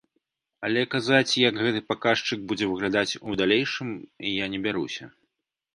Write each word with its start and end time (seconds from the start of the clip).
Але 0.69 0.81
казаць, 0.93 1.33
як 1.49 1.61
гэты 1.65 1.81
паказчык 1.91 2.39
будзе 2.53 2.65
выглядаць 2.73 3.17
у 3.29 3.41
далейшым, 3.45 3.89
я 4.43 4.51
не 4.57 4.65
бяруся. 4.67 5.03